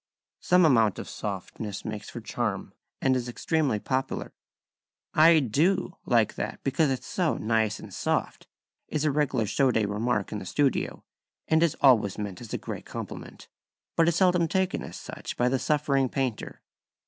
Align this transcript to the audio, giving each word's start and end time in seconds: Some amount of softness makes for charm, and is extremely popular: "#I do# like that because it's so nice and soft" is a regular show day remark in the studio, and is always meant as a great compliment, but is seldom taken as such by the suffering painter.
Some 0.39 0.65
amount 0.65 0.97
of 0.97 1.07
softness 1.07 1.85
makes 1.85 2.09
for 2.09 2.21
charm, 2.21 2.73
and 3.03 3.15
is 3.15 3.29
extremely 3.29 3.77
popular: 3.77 4.33
"#I 5.13 5.39
do# 5.39 5.95
like 6.07 6.33
that 6.37 6.59
because 6.63 6.89
it's 6.89 7.05
so 7.05 7.35
nice 7.37 7.77
and 7.77 7.93
soft" 7.93 8.47
is 8.87 9.05
a 9.05 9.11
regular 9.11 9.45
show 9.45 9.69
day 9.69 9.85
remark 9.85 10.31
in 10.31 10.39
the 10.39 10.45
studio, 10.47 11.03
and 11.47 11.61
is 11.61 11.77
always 11.81 12.17
meant 12.17 12.41
as 12.41 12.51
a 12.51 12.57
great 12.57 12.87
compliment, 12.87 13.47
but 13.95 14.07
is 14.07 14.15
seldom 14.15 14.47
taken 14.47 14.81
as 14.81 14.97
such 14.97 15.37
by 15.37 15.47
the 15.47 15.59
suffering 15.59 16.09
painter. 16.09 16.63